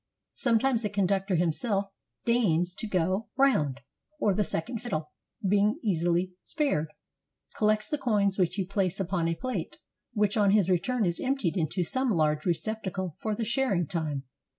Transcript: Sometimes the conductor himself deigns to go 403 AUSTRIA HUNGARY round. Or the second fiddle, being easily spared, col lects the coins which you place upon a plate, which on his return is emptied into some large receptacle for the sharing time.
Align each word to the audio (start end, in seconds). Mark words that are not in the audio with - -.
Sometimes 0.33 0.81
the 0.81 0.89
conductor 0.89 1.35
himself 1.35 1.91
deigns 2.25 2.73
to 2.73 2.87
go 2.87 3.27
403 3.35 3.35
AUSTRIA 3.37 3.51
HUNGARY 3.51 3.63
round. 3.63 3.79
Or 4.19 4.33
the 4.33 4.43
second 4.43 4.81
fiddle, 4.81 5.11
being 5.47 5.77
easily 5.83 6.33
spared, 6.41 6.87
col 7.55 7.67
lects 7.67 7.87
the 7.87 7.99
coins 7.99 8.39
which 8.39 8.57
you 8.57 8.65
place 8.65 8.99
upon 8.99 9.27
a 9.27 9.35
plate, 9.35 9.77
which 10.13 10.35
on 10.37 10.49
his 10.49 10.71
return 10.71 11.05
is 11.05 11.19
emptied 11.19 11.55
into 11.55 11.83
some 11.83 12.09
large 12.09 12.47
receptacle 12.47 13.15
for 13.19 13.35
the 13.35 13.45
sharing 13.45 13.85
time. 13.85 14.23